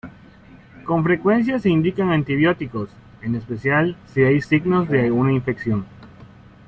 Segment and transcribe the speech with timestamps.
[0.83, 2.89] Con frecuencia se indican antibióticos,
[3.21, 5.85] en especial si hay signos de una infección.